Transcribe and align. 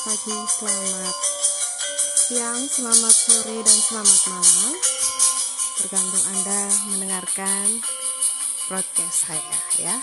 Selamat 0.00 0.16
pagi, 0.16 0.38
selamat 0.48 1.16
siang, 2.16 2.62
selamat 2.72 3.12
sore, 3.20 3.56
dan 3.60 3.78
selamat 3.84 4.20
malam. 4.32 4.72
Tergantung 5.76 6.24
Anda 6.24 6.60
mendengarkan 6.88 7.66
broadcast 8.64 9.28
saya 9.28 9.56
ya. 9.76 10.00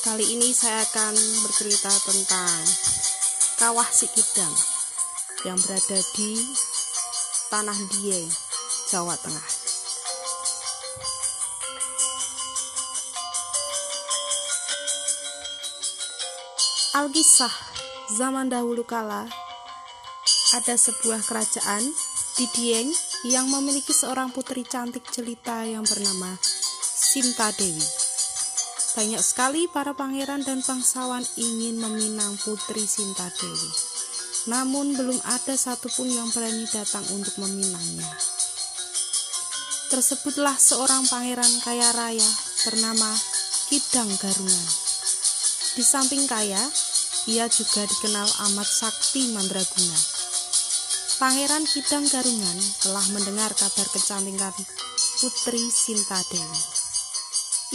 Kali 0.00 0.24
ini 0.32 0.48
saya 0.56 0.80
akan 0.80 1.12
bercerita 1.44 1.92
tentang 2.08 2.56
Kawah 3.60 3.88
Sikidang 3.92 4.56
yang 5.44 5.60
berada 5.60 6.00
di 6.16 6.40
Tanah 7.52 7.76
Dieng, 8.00 8.32
Jawa 8.88 9.12
Tengah. 9.20 9.48
Alkisah 16.96 17.67
zaman 18.08 18.48
dahulu 18.48 18.88
kala 18.88 19.28
ada 20.56 20.74
sebuah 20.80 21.20
kerajaan 21.28 21.84
di 22.40 22.46
Dieng 22.56 22.88
yang 23.28 23.52
memiliki 23.52 23.92
seorang 23.92 24.32
putri 24.32 24.64
cantik 24.64 25.04
jelita 25.12 25.68
yang 25.68 25.84
bernama 25.84 26.32
Sinta 26.80 27.52
Dewi. 27.52 27.84
Banyak 28.96 29.20
sekali 29.20 29.68
para 29.68 29.92
pangeran 29.92 30.40
dan 30.40 30.64
bangsawan 30.64 31.20
ingin 31.36 31.76
meminang 31.76 32.32
putri 32.40 32.88
Sinta 32.88 33.28
Dewi. 33.36 33.70
Namun 34.48 34.96
belum 34.96 35.20
ada 35.28 35.52
satupun 35.52 36.08
yang 36.08 36.32
berani 36.32 36.64
datang 36.72 37.04
untuk 37.12 37.36
meminangnya. 37.44 38.08
Tersebutlah 39.92 40.56
seorang 40.56 41.04
pangeran 41.12 41.52
kaya 41.60 41.92
raya 41.92 42.30
bernama 42.64 43.12
Kidang 43.68 44.08
Garungan. 44.16 44.68
Di 45.76 45.84
samping 45.84 46.24
kaya, 46.24 46.60
ia 47.28 47.44
juga 47.52 47.84
dikenal 47.84 48.24
amat 48.48 48.64
sakti 48.64 49.36
mandraguna. 49.36 50.00
Pangeran 51.20 51.68
Kidang 51.68 52.08
Garungan 52.08 52.58
telah 52.80 53.04
mendengar 53.12 53.52
kabar 53.52 53.84
kecantikan 53.92 54.56
Putri 55.20 55.68
Sinta 55.68 56.16
Dewi. 56.32 56.62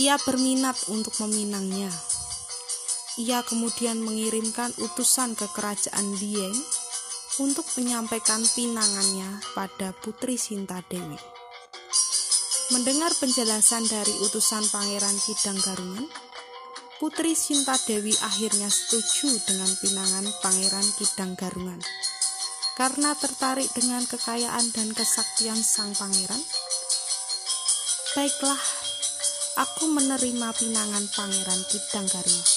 Ia 0.01 0.17
berminat 0.25 0.73
untuk 0.89 1.13
meminangnya. 1.22 1.94
Ia 3.22 3.45
kemudian 3.45 4.01
mengirimkan 4.01 4.73
utusan 4.81 5.38
ke 5.38 5.45
kerajaan 5.53 6.17
Dieng 6.17 6.57
untuk 7.38 7.69
menyampaikan 7.77 8.41
pinangannya 8.57 9.38
pada 9.53 9.94
Putri 10.01 10.33
Sinta 10.41 10.81
Dewi. 10.89 11.22
Mendengar 12.73 13.13
penjelasan 13.22 13.85
dari 13.85 14.17
utusan 14.25 14.66
Pangeran 14.73 15.13
Kidang 15.22 15.61
Garungan, 15.61 16.09
Putri 17.03 17.35
Sinta 17.35 17.75
Dewi 17.83 18.15
akhirnya 18.23 18.71
setuju 18.71 19.35
dengan 19.43 19.67
pinangan 19.75 20.23
Pangeran 20.39 20.87
Kidang 20.95 21.35
Garungan. 21.35 21.75
Karena 22.79 23.11
tertarik 23.19 23.67
dengan 23.75 24.07
kekayaan 24.07 24.71
dan 24.71 24.87
kesaktian 24.95 25.59
sang 25.59 25.91
pangeran, 25.99 26.39
baiklah, 28.15 28.61
aku 29.59 29.91
menerima 29.91 30.47
pinangan 30.55 31.03
Pangeran 31.11 31.61
Kidang 31.67 32.07
Garungan. 32.07 32.51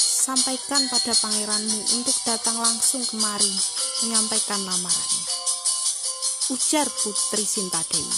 Sampaikan 0.00 0.80
pada 0.88 1.12
pangeranmu 1.20 2.00
untuk 2.00 2.16
datang 2.24 2.56
langsung 2.64 3.04
kemari 3.12 3.52
menyampaikan 4.08 4.64
lamarannya. 4.64 5.24
Ujar 6.48 6.88
Putri 6.88 7.44
Sinta 7.44 7.84
Dewi. 7.92 8.16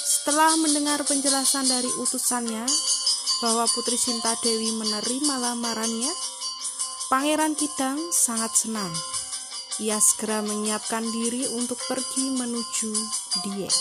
Setelah 0.00 0.56
mendengar 0.56 1.04
penjelasan 1.04 1.68
dari 1.68 1.92
utusannya, 2.00 2.64
bahwa 3.42 3.66
Putri 3.66 3.98
Sinta 3.98 4.38
Dewi 4.38 4.70
menerima 4.78 5.34
lamarannya, 5.42 6.12
Pangeran 7.10 7.58
Kidang 7.58 7.98
sangat 8.14 8.54
senang. 8.54 8.94
Ia 9.82 9.98
segera 9.98 10.46
menyiapkan 10.46 11.02
diri 11.10 11.50
untuk 11.58 11.76
pergi 11.90 12.30
menuju 12.38 12.92
Dieng. 13.42 13.80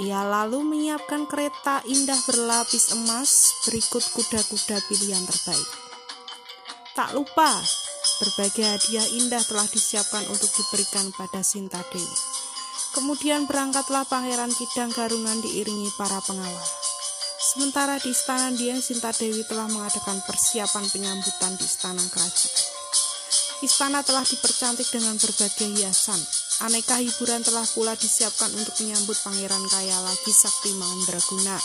Ia 0.00 0.24
lalu 0.24 0.64
menyiapkan 0.64 1.28
kereta 1.28 1.84
indah 1.84 2.16
berlapis 2.24 2.96
emas 2.96 3.52
berikut 3.68 4.00
kuda-kuda 4.16 4.80
pilihan 4.88 5.20
terbaik. 5.28 5.70
Tak 6.96 7.12
lupa, 7.12 7.52
berbagai 8.24 8.64
hadiah 8.64 9.04
indah 9.12 9.44
telah 9.44 9.68
disiapkan 9.68 10.24
untuk 10.32 10.48
diberikan 10.56 11.12
pada 11.12 11.44
Sinta 11.44 11.84
Dewi. 11.92 12.16
Kemudian 12.96 13.44
berangkatlah 13.44 14.08
Pangeran 14.08 14.50
Kidang 14.56 14.90
Garungan 14.90 15.38
diiringi 15.44 15.92
para 16.00 16.18
pengawal. 16.24 16.79
Sementara 17.40 17.96
di 17.96 18.12
istana 18.12 18.52
Dieng 18.52 18.84
Sinta 18.84 19.16
Dewi 19.16 19.40
telah 19.48 19.64
mengadakan 19.64 20.20
persiapan 20.28 20.84
penyambutan 20.92 21.56
di 21.56 21.64
istana 21.64 22.04
kerajaan. 22.12 22.68
Istana 23.64 24.04
telah 24.04 24.28
dipercantik 24.28 24.84
dengan 24.92 25.16
berbagai 25.16 25.72
hiasan. 25.72 26.20
Aneka 26.68 27.00
hiburan 27.00 27.40
telah 27.40 27.64
pula 27.72 27.96
disiapkan 27.96 28.52
untuk 28.52 28.76
menyambut 28.84 29.16
Pangeran 29.24 29.64
Kaya 29.72 30.04
lagi 30.04 30.28
Sakti 30.28 30.76
Mandraguna. 30.76 31.56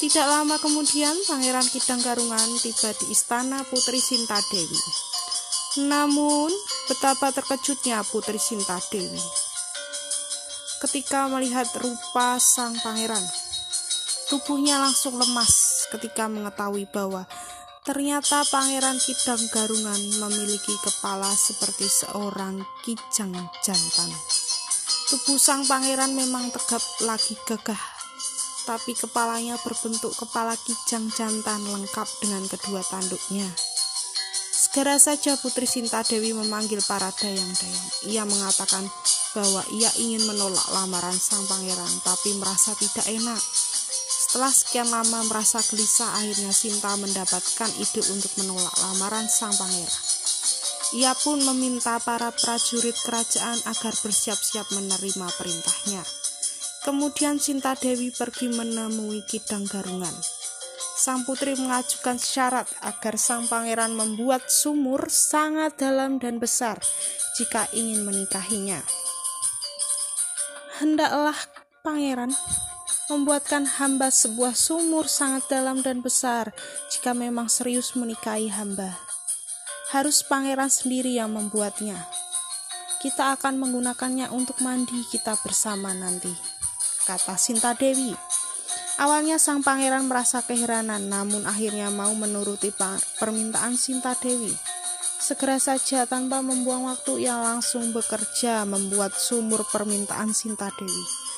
Tidak 0.00 0.24
lama 0.24 0.56
kemudian, 0.56 1.12
Pangeran 1.28 1.68
Kidang 1.68 2.00
Garungan 2.00 2.48
tiba 2.64 2.96
di 3.04 3.12
istana 3.12 3.60
Putri 3.68 4.00
Sinta 4.00 4.40
Dewi. 4.48 4.80
Namun, 5.84 6.48
betapa 6.88 7.36
terkejutnya 7.36 8.00
Putri 8.08 8.40
Sinta 8.40 8.80
Dewi 8.88 9.20
ketika 10.80 11.28
melihat 11.28 11.68
rupa 11.76 12.40
sang 12.40 12.72
pangeran 12.80 13.20
Tubuhnya 14.30 14.78
langsung 14.78 15.18
lemas 15.18 15.90
ketika 15.90 16.30
mengetahui 16.30 16.86
bahwa 16.94 17.26
ternyata 17.82 18.46
Pangeran 18.46 19.02
Kidang 19.02 19.42
Garungan 19.50 19.98
memiliki 20.22 20.70
kepala 20.86 21.26
seperti 21.34 21.90
seorang 21.90 22.62
kijang 22.86 23.34
jantan. 23.66 24.10
Tubuh 25.10 25.34
sang 25.34 25.66
pangeran 25.66 26.14
memang 26.14 26.54
tegap 26.54 26.78
lagi 27.02 27.34
gagah, 27.42 27.82
tapi 28.70 28.94
kepalanya 28.94 29.58
berbentuk 29.66 30.14
kepala 30.14 30.54
kijang 30.54 31.10
jantan 31.10 31.66
lengkap 31.66 32.06
dengan 32.22 32.46
kedua 32.46 32.86
tanduknya. 32.86 33.50
Segera 34.54 35.02
saja 35.02 35.34
Putri 35.42 35.66
Sinta 35.66 36.06
Dewi 36.06 36.30
memanggil 36.30 36.78
para 36.86 37.10
dayang-dayang. 37.10 37.88
Ia 38.06 38.22
mengatakan 38.22 38.86
bahwa 39.34 39.66
ia 39.74 39.90
ingin 39.98 40.22
menolak 40.30 40.70
lamaran 40.70 41.18
sang 41.18 41.42
pangeran, 41.50 41.90
tapi 42.06 42.38
merasa 42.38 42.78
tidak 42.78 43.10
enak 43.10 43.42
setelah 44.30 44.54
sekian 44.54 44.86
lama 44.94 45.26
merasa 45.26 45.58
gelisah, 45.58 46.06
akhirnya 46.22 46.54
Sinta 46.54 46.94
mendapatkan 46.94 47.66
ide 47.82 47.98
untuk 48.14 48.30
menolak 48.38 48.70
lamaran 48.78 49.26
sang 49.26 49.50
pangeran. 49.58 49.90
Ia 50.94 51.18
pun 51.18 51.42
meminta 51.42 51.98
para 51.98 52.30
prajurit 52.30 52.94
kerajaan 53.02 53.58
agar 53.66 53.90
bersiap-siap 53.90 54.70
menerima 54.70 55.34
perintahnya. 55.34 56.06
Kemudian 56.86 57.42
Sinta 57.42 57.74
Dewi 57.74 58.14
pergi 58.14 58.54
menemui 58.54 59.26
Kidang 59.26 59.66
Garungan. 59.66 60.14
Sang 60.94 61.26
putri 61.26 61.58
mengajukan 61.58 62.22
syarat 62.22 62.70
agar 62.86 63.18
sang 63.18 63.50
pangeran 63.50 63.98
membuat 63.98 64.46
sumur 64.46 65.10
sangat 65.10 65.74
dalam 65.74 66.22
dan 66.22 66.38
besar 66.38 66.78
jika 67.34 67.66
ingin 67.74 68.06
menikahinya. 68.06 68.78
Hendaklah 70.78 71.34
pangeran 71.82 72.30
membuatkan 73.10 73.66
hamba 73.66 74.06
sebuah 74.06 74.54
sumur 74.54 75.10
sangat 75.10 75.50
dalam 75.50 75.82
dan 75.82 75.98
besar 75.98 76.54
jika 76.94 77.10
memang 77.10 77.50
serius 77.50 77.98
menikahi 77.98 78.46
hamba. 78.46 78.94
Harus 79.90 80.22
pangeran 80.22 80.70
sendiri 80.70 81.18
yang 81.18 81.34
membuatnya. 81.34 81.98
Kita 83.02 83.34
akan 83.34 83.58
menggunakannya 83.58 84.30
untuk 84.30 84.62
mandi 84.62 85.02
kita 85.10 85.34
bersama 85.42 85.90
nanti, 85.90 86.30
kata 87.10 87.34
Sinta 87.34 87.74
Dewi. 87.74 88.14
Awalnya 89.02 89.42
sang 89.42 89.66
pangeran 89.66 90.06
merasa 90.06 90.44
keheranan, 90.46 91.10
namun 91.10 91.48
akhirnya 91.50 91.90
mau 91.90 92.14
menuruti 92.14 92.70
permintaan 93.18 93.74
Sinta 93.74 94.14
Dewi. 94.14 94.54
Segera 95.18 95.58
saja 95.58 96.06
tanpa 96.06 96.44
membuang 96.44 96.86
waktu 96.86 97.26
ia 97.26 97.34
langsung 97.40 97.90
bekerja 97.90 98.62
membuat 98.68 99.16
sumur 99.16 99.66
permintaan 99.72 100.30
Sinta 100.30 100.70
Dewi. 100.78 101.29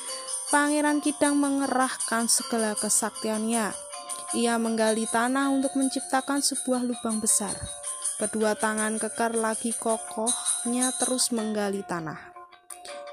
Pangeran 0.53 1.01
Kidang 1.01 1.41
mengerahkan 1.41 2.29
segala 2.29 2.77
kesaktiannya. 2.77 3.73
Ia 4.37 4.61
menggali 4.61 5.09
tanah 5.09 5.49
untuk 5.49 5.73
menciptakan 5.73 6.45
sebuah 6.45 6.85
lubang 6.85 7.17
besar. 7.17 7.57
Kedua 8.21 8.53
tangan 8.53 9.01
kekar 9.01 9.33
lagi 9.33 9.73
kokohnya 9.73 10.93
terus 11.01 11.33
menggali 11.33 11.81
tanah. 11.81 12.37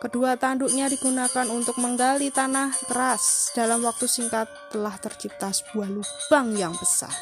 Kedua 0.05 0.37
tanduknya 0.37 0.93
digunakan 0.93 1.49
untuk 1.49 1.81
menggali 1.81 2.29
tanah 2.29 2.77
keras. 2.85 3.57
Dalam 3.57 3.89
waktu 3.89 4.05
singkat 4.05 4.45
telah 4.69 5.01
tercipta 5.01 5.49
sebuah 5.49 5.89
lubang 5.89 6.53
yang 6.53 6.77
besar. 6.77 7.17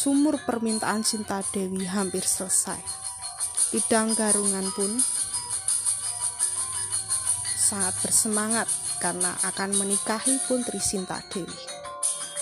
Sumur 0.00 0.40
permintaan 0.48 1.04
Cinta 1.04 1.44
Dewi 1.52 1.84
hampir 1.84 2.24
selesai. 2.24 2.80
Bidang 3.68 4.16
Garungan 4.16 4.64
pun 4.72 4.96
sangat 7.70 7.94
bersemangat 8.02 8.66
karena 8.98 9.30
akan 9.46 9.78
menikahi 9.78 10.42
Putri 10.50 10.82
Sinta 10.82 11.22
Dewi. 11.30 11.54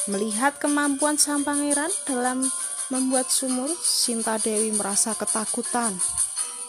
Melihat 0.09 0.57
kemampuan 0.57 1.21
sang 1.21 1.45
pangeran 1.45 1.93
dalam 2.09 2.49
membuat 2.89 3.29
sumur, 3.29 3.69
Sinta 3.77 4.41
Dewi 4.41 4.73
merasa 4.73 5.13
ketakutan. 5.13 5.93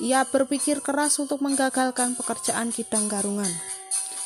Ia 0.03 0.27
berpikir 0.27 0.83
keras 0.83 1.15
untuk 1.23 1.39
menggagalkan 1.39 2.19
pekerjaan 2.19 2.75
Kidang 2.75 3.07
Garungan. 3.07 3.51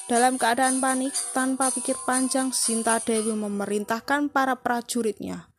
Dalam 0.09 0.41
keadaan 0.41 0.81
panik, 0.81 1.13
tanpa 1.37 1.69
pikir 1.69 1.93
panjang, 2.09 2.49
Sinta 2.49 2.97
Dewi 2.97 3.37
memerintahkan 3.37 4.33
para 4.33 4.57
prajuritnya 4.57 5.53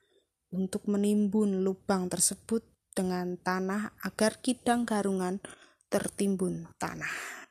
untuk 0.50 0.86
menimbun 0.90 1.62
lubang 1.62 2.10
tersebut 2.10 2.62
dengan 2.94 3.38
tanah 3.38 3.94
agar 4.02 4.42
Kidang 4.42 4.86
Garungan 4.86 5.38
tertimbun 5.90 6.66
tanah. 6.78 7.43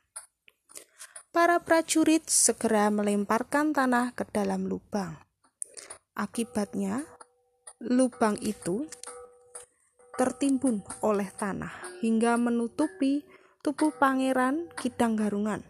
Para 1.34 1.58
prajurit 1.58 2.22
segera 2.30 2.94
melemparkan 2.94 3.74
tanah 3.74 4.14
ke 4.14 4.22
dalam 4.30 4.70
lubang. 4.70 5.18
Akibatnya, 6.14 7.02
lubang 7.82 8.38
itu 8.38 8.86
tertimbun 10.14 10.86
oleh 11.02 11.26
tanah 11.34 11.74
hingga 12.06 12.38
menutupi 12.38 13.26
tubuh 13.66 13.90
Pangeran 13.98 14.70
Kidang 14.78 15.18
Garungan. 15.18 15.66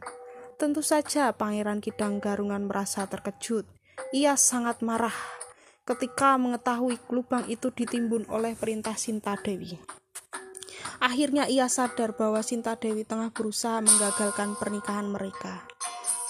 Tentu 0.60 0.84
saja 0.84 1.32
Pangeran 1.32 1.80
Kidang 1.80 2.20
Garungan 2.20 2.68
merasa 2.68 3.08
terkejut. 3.08 3.64
Ia 4.12 4.36
sangat 4.36 4.84
marah 4.84 5.16
ketika 5.88 6.36
mengetahui 6.36 7.00
lubang 7.08 7.48
itu 7.48 7.72
ditimbun 7.72 8.28
oleh 8.28 8.52
perintah 8.52 9.00
Sinta 9.00 9.32
Dewi. 9.40 10.03
Akhirnya 11.04 11.44
ia 11.44 11.68
sadar 11.68 12.16
bahwa 12.16 12.40
Sinta 12.40 12.80
Dewi 12.80 13.04
tengah 13.04 13.28
berusaha 13.28 13.84
menggagalkan 13.84 14.56
pernikahan 14.56 15.04
mereka. 15.04 15.60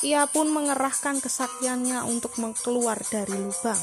Ia 0.03 0.26
pun 0.26 0.50
mengerahkan 0.50 1.23
kesaktiannya 1.23 2.03
untuk 2.11 2.35
keluar 2.59 2.99
dari 3.06 3.38
lubang. 3.38 3.79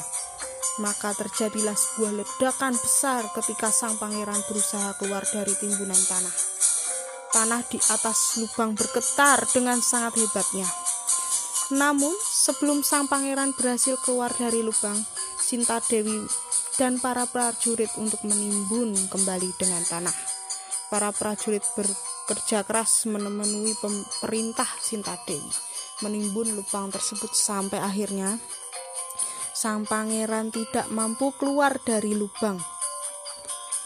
Maka 0.83 1.15
terjadilah 1.15 1.79
sebuah 1.79 2.11
ledakan 2.11 2.75
besar 2.75 3.23
ketika 3.31 3.71
sang 3.71 3.95
pangeran 4.03 4.43
berusaha 4.51 4.91
keluar 4.99 5.23
dari 5.31 5.55
timbunan 5.63 5.95
tanah. 5.95 6.35
Tanah 7.31 7.61
di 7.71 7.79
atas 7.79 8.35
lubang 8.43 8.75
bergetar 8.75 9.47
dengan 9.47 9.79
sangat 9.79 10.19
hebatnya. 10.19 10.67
Namun, 11.71 12.11
sebelum 12.19 12.83
sang 12.83 13.07
pangeran 13.07 13.55
berhasil 13.55 13.95
keluar 14.03 14.35
dari 14.35 14.59
lubang, 14.59 14.99
Sinta 15.39 15.79
Dewi 15.79 16.27
dan 16.75 16.99
para 16.99 17.23
prajurit 17.23 17.95
untuk 17.95 18.19
menimbun 18.27 18.91
kembali 19.07 19.55
dengan 19.55 19.83
tanah. 19.87 20.40
Para 20.91 21.15
prajurit 21.15 21.63
bekerja 21.71 22.67
keras 22.67 23.07
memenuhi 23.07 23.71
perintah 24.19 24.67
Sinta 24.83 25.15
Dewi 25.23 25.71
menimbun 26.03 26.51
lubang 26.57 26.91
tersebut 26.91 27.31
sampai 27.31 27.79
akhirnya 27.79 28.35
sang 29.55 29.85
pangeran 29.85 30.49
tidak 30.49 30.89
mampu 30.89 31.31
keluar 31.37 31.79
dari 31.85 32.11
lubang. 32.11 32.59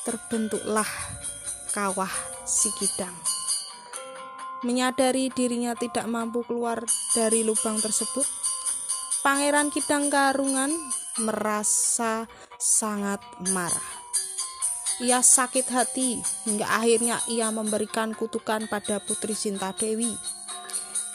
Terbentuklah 0.08 0.88
kawah 1.76 2.12
Sikidang. 2.48 3.14
Menyadari 4.64 5.30
dirinya 5.30 5.78
tidak 5.78 6.08
mampu 6.10 6.42
keluar 6.48 6.82
dari 7.14 7.46
lubang 7.46 7.78
tersebut, 7.78 8.26
Pangeran 9.26 9.74
Kidang 9.74 10.14
Karungan 10.14 10.70
merasa 11.22 12.30
sangat 12.58 13.22
marah. 13.50 13.95
Ia 15.04 15.20
sakit 15.20 15.68
hati 15.72 16.24
hingga 16.48 16.68
akhirnya 16.72 17.20
ia 17.28 17.52
memberikan 17.52 18.16
kutukan 18.16 18.72
pada 18.72 19.04
Putri 19.04 19.36
Sinta 19.36 19.76
Dewi 19.76 20.16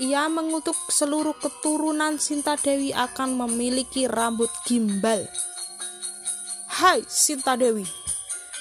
ia 0.00 0.32
mengutuk 0.32 0.74
seluruh 0.88 1.36
keturunan 1.36 2.16
Sinta 2.16 2.56
Dewi 2.56 2.88
akan 2.96 3.36
memiliki 3.36 4.08
rambut 4.08 4.48
gimbal. 4.64 5.28
Hai 6.72 7.04
Sinta 7.04 7.52
Dewi, 7.52 7.84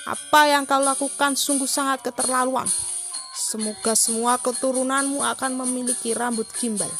apa 0.04 0.52
yang 0.52 0.68
kau 0.68 0.84
lakukan 0.84 1.40
sungguh 1.40 1.64
sangat 1.64 2.04
keterlaluan. 2.04 2.68
Semoga 3.32 3.96
semua 3.96 4.36
keturunanmu 4.36 5.24
akan 5.24 5.64
memiliki 5.64 6.12
rambut 6.12 6.52
gimbal. 6.60 6.92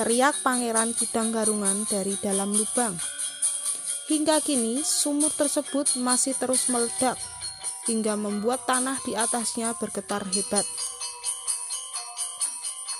Teriak 0.00 0.40
Pangeran 0.40 0.96
Kidang 0.96 1.28
Garungan 1.28 1.84
dari 1.84 2.16
dalam 2.16 2.56
lubang. 2.56 2.96
Hingga 4.10 4.42
kini, 4.42 4.82
sumur 4.82 5.30
tersebut 5.30 5.94
masih 6.02 6.34
terus 6.34 6.66
meledak 6.66 7.14
hingga 7.86 8.18
membuat 8.18 8.66
tanah 8.66 8.98
di 9.06 9.14
atasnya 9.14 9.70
bergetar 9.78 10.26
hebat. 10.34 10.66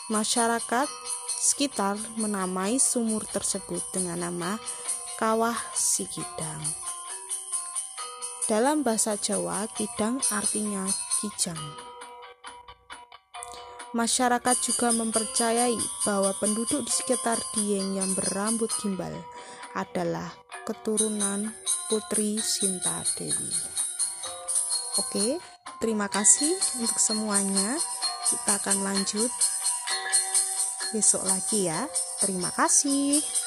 Masyarakat 0.06 0.86
sekitar 1.34 1.98
menamai 2.14 2.78
sumur 2.78 3.26
tersebut 3.26 3.82
dengan 3.90 4.22
nama 4.22 4.54
Kawah 5.18 5.58
Sikidang. 5.74 6.62
Dalam 8.46 8.86
bahasa 8.86 9.18
Jawa, 9.18 9.66
kidang 9.74 10.22
artinya 10.30 10.86
kijang. 11.18 11.89
Masyarakat 13.90 14.56
juga 14.62 14.94
mempercayai 14.94 15.74
bahwa 16.06 16.30
penduduk 16.38 16.86
di 16.86 16.92
sekitar 16.94 17.42
Dieng 17.58 17.98
yang 17.98 18.14
berambut 18.14 18.70
gimbal 18.78 19.10
adalah 19.74 20.30
keturunan 20.62 21.50
Putri 21.90 22.38
Sinta 22.38 23.02
Dewi. 23.18 23.50
Oke, 25.02 25.42
terima 25.82 26.06
kasih 26.06 26.54
untuk 26.78 27.02
semuanya. 27.02 27.74
Kita 28.30 28.62
akan 28.62 28.78
lanjut 28.86 29.32
besok 30.94 31.26
lagi 31.26 31.66
ya. 31.66 31.82
Terima 32.22 32.54
kasih. 32.54 33.39